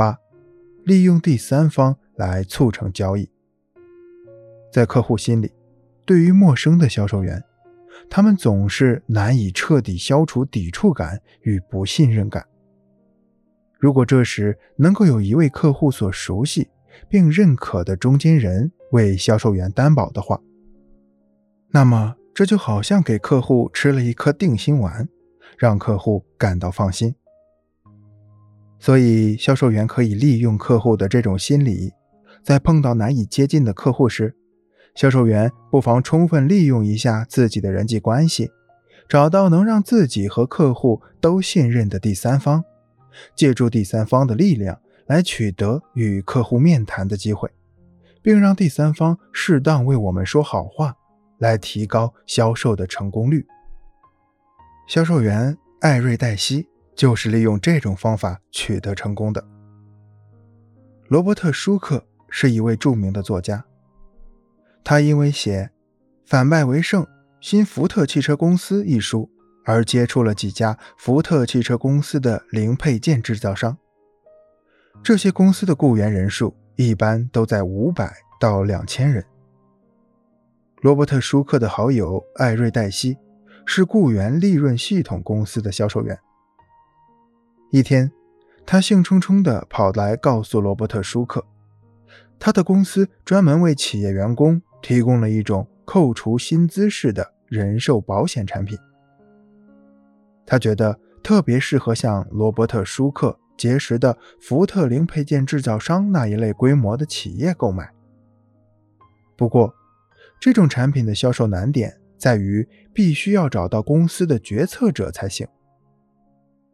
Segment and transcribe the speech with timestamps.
[0.00, 0.18] 八，
[0.84, 3.28] 利用第三方来促成交易。
[4.72, 5.52] 在客户心里，
[6.06, 7.44] 对于陌生的销售员，
[8.08, 12.46] 他们总是难以彻底消除抵触感与不信任感。
[13.78, 16.70] 如果这时能够有一位客户所熟悉
[17.10, 20.40] 并认可的中间人为销售员担保的话，
[21.72, 25.06] 那么这就好像给客户吃了一颗定心丸，
[25.58, 27.14] 让客户感到放心。
[28.80, 31.92] 所以，销售员可以利用客户的这种心理，
[32.42, 34.34] 在碰到难以接近的客户时，
[34.94, 38.50] 销售员不妨充分利用一下自己的人际关系，
[39.06, 42.64] 找到能让自己和客户都信任的第三方。
[43.36, 47.50] 借助第三方的力量来取得与客户面谈的机会，
[48.22, 50.96] 并让第三方适当为我们说好话，
[51.36, 53.44] 来提高销售的成功率。
[54.88, 59.44] 销售员艾瑞黛西就是利用这种方法取得成功的。
[61.08, 63.64] 罗伯特·舒克是一位著名的作家，
[64.84, 65.64] 他因为写
[66.24, 67.06] 《反败为胜：
[67.40, 69.30] 新福特汽车公司》一书。
[69.66, 73.76] 而接触了几家福特汽车公司的零配件制造商，
[75.02, 79.24] 这些公司的雇员人数一般都在五百到两千人。
[80.80, 83.18] 罗伯特·舒克的好友艾瑞黛西
[83.66, 86.18] 是雇员利润系统公司的销售员。
[87.72, 88.10] 一天，
[88.66, 91.44] 他兴冲冲地跑来告诉罗伯特·舒克，
[92.36, 98.76] 他的公司专门为企业员工提供了一种扣除薪资式的人寿保险产品。
[100.44, 107.88] 他觉得特别适合像罗伯特·舒克结识的福特零配件制造商那一类规模的企业购买。
[109.36, 109.72] 不过，
[110.40, 115.46] 这种产品的销售难点在于必须要找到公司的决策者才行。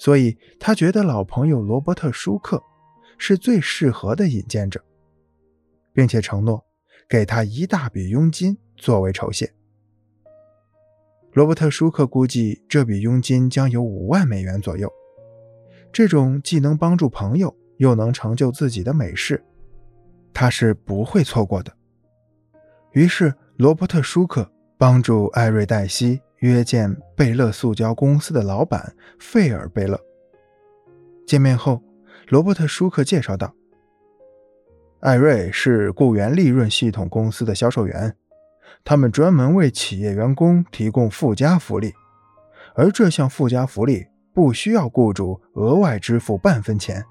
[0.00, 2.62] 所以他觉得老朋友罗伯特·舒克
[3.18, 4.82] 是最适合的引荐者，
[5.92, 6.64] 并且承诺
[7.06, 9.52] 给他一大笔佣金作为酬谢。
[11.34, 14.90] 罗伯特·舒克估计这笔佣金将有五万美元左右。
[15.92, 19.44] 这种既能帮助朋友又能成就自己的美事，
[20.32, 21.70] 他是不会错过的。
[22.92, 29.98] 于是，罗伯特·舒克帮助艾瑞黛西约见贝勒塑胶公司的老板费尔·贝勒。
[31.26, 31.82] 见面后，
[32.28, 33.54] 罗伯特·舒克介绍道
[35.00, 38.14] ：“艾瑞是雇员利润系统公司的销售员。”
[38.82, 41.92] 他们专门为企业员工提供附加福利，
[42.74, 47.04] 而这项附加福利不需要雇主额外支付半分钱。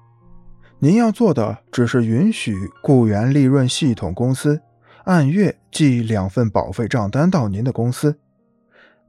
[0.80, 4.60] 您要做的只是允许雇员利润系统公司
[5.04, 8.18] 按月寄两份保费账单到您的公司，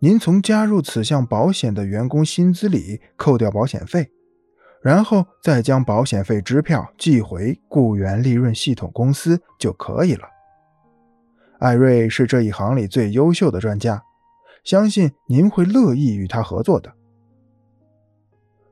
[0.03, 4.09] 您从加入此项保险的员工薪资里扣掉保险费，
[4.81, 10.27] 然后再将保险费支票寄回雇员利润系统公司就可以了。
[11.59, 14.03] 艾瑞是这一行里最优秀的专家，
[14.63, 16.91] 相信您会乐意与他合作的。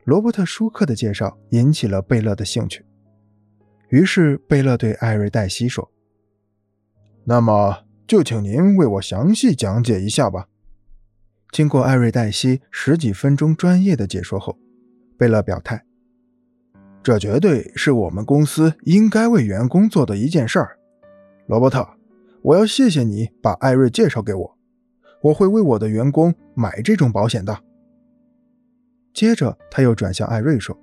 [0.05, 2.83] 罗伯特·舒克的介绍引起了贝勒的兴趣，
[3.89, 5.91] 于是贝勒对艾瑞黛西说
[7.25, 10.47] ：“那么就请您为我详细讲解一下吧。”
[11.51, 14.57] 经过艾瑞黛西十几分钟专业的解说后，
[15.17, 15.83] 贝勒表态
[17.01, 20.77] ：“这绝对是我们公司应该为员工做的一件事儿，
[21.47, 21.87] 罗伯特。”
[22.41, 24.57] 我要谢谢你把艾瑞介绍给我，
[25.21, 27.63] 我会为我的员工买这种保险的。
[29.13, 30.79] 接着，他又转向艾瑞说：“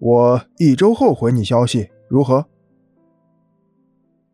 [0.00, 2.46] 我一周后回你消息，如何？”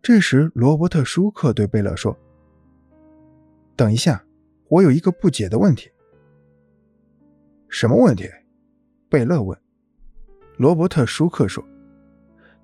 [0.00, 2.16] 这时，罗伯特·舒克对贝勒说
[3.74, 4.24] ：“等一下，
[4.68, 5.90] 我有一个不解的问题。
[7.68, 8.28] ”“什么问题？”
[9.08, 9.58] 贝勒问。
[10.56, 11.62] 罗伯特·舒克说：“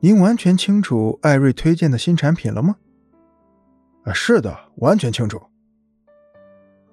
[0.00, 2.76] 您完全清楚艾瑞推荐的新产品了吗？”
[4.04, 5.40] 啊，是的，完全清楚。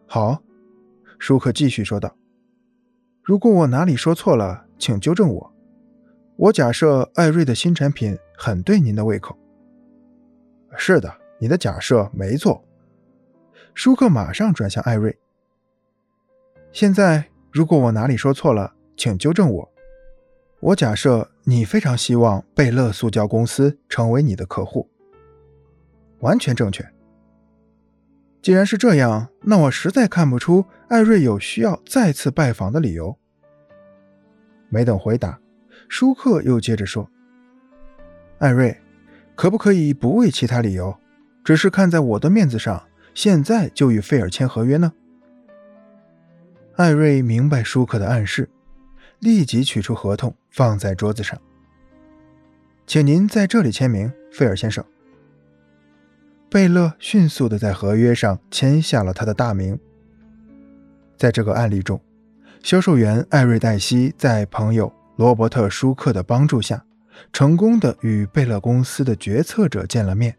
[0.05, 0.43] 好，
[1.17, 2.15] 舒克继续说道
[3.23, 5.53] ：“如果我哪里说错了，请纠正我。
[6.35, 9.37] 我假设艾瑞的新产品很对您的胃口。”
[10.77, 12.63] 是的，你的假设没错。
[13.73, 15.17] 舒克马上转向艾瑞
[16.71, 19.71] ：“现在，如果我哪里说错了，请纠正我。
[20.59, 24.89] 我假设你非常希望贝勒塑胶公司成为你的客户。”
[26.19, 26.85] 完全正确。
[28.41, 33.17] 既然是这样，那我实在看不出艾瑞有需要再次拜访的理由。
[34.67, 35.39] 没等回答，
[35.87, 37.09] 舒克又接着说
[38.39, 38.77] ：“艾瑞，
[39.35, 40.97] 可不可以不为其他理由，
[41.43, 44.93] 只是看在我的面子上，现在就与费尔签合约呢？”
[46.77, 48.49] 艾瑞明白舒克的暗示，
[49.19, 51.37] 立即取出合同放在桌子上。
[52.87, 54.83] 请您在这里签名，费尔先生。
[56.49, 59.77] 贝勒迅速地在合约上签下了他的大名。
[61.17, 62.01] 在这个案例中，
[62.63, 66.83] 销售员艾瑞黛西在朋友罗伯特·舒克的帮助下，
[67.31, 70.35] 成功地与贝勒公司的决策者见了面，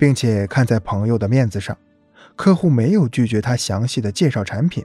[0.00, 1.76] 并且看在朋友的面子上，
[2.34, 4.82] 客户没有拒绝他详细的介绍产品。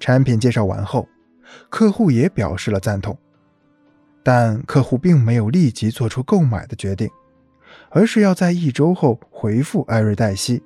[0.00, 1.06] 产品介绍完后，
[1.68, 3.18] 客户也表示了赞同，
[4.22, 7.06] 但客户并没有立即做出购买的决定。
[7.90, 10.62] 而是要在一周后回复艾瑞黛西。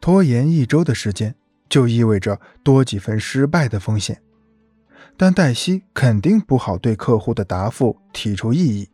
[0.00, 1.34] 拖延一周的时间，
[1.68, 4.22] 就意味着多几分失败的风险。
[5.16, 8.88] 但黛西肯定不好对客户的答复提出异议。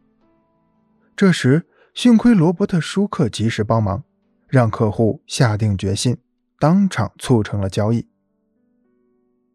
[1.15, 1.67] 这时，
[1.97, 4.05] 幸亏罗伯特·舒克及时帮忙，
[4.49, 6.19] 让客户下定决心，
[6.59, 8.07] 当场促成了交易。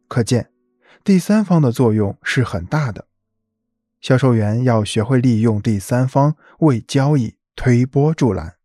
[0.07, 0.49] 可见，
[1.03, 3.05] 第三方的作用是很大的。
[3.99, 8.55] 销售员要学会利用第三方为交易推波助澜。